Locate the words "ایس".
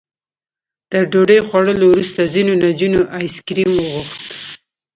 3.17-3.35